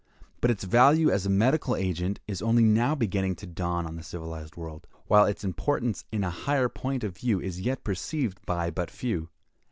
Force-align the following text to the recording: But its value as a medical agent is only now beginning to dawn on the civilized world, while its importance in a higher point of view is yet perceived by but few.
But 0.41 0.49
its 0.49 0.63
value 0.63 1.11
as 1.11 1.27
a 1.27 1.29
medical 1.29 1.75
agent 1.75 2.19
is 2.27 2.41
only 2.41 2.63
now 2.63 2.95
beginning 2.95 3.35
to 3.35 3.45
dawn 3.45 3.85
on 3.85 3.97
the 3.97 4.01
civilized 4.01 4.55
world, 4.55 4.87
while 5.05 5.25
its 5.27 5.43
importance 5.43 6.05
in 6.11 6.23
a 6.23 6.31
higher 6.31 6.69
point 6.69 7.03
of 7.03 7.17
view 7.17 7.39
is 7.39 7.61
yet 7.61 7.83
perceived 7.83 8.43
by 8.47 8.71
but 8.71 8.89
few. 8.89 9.29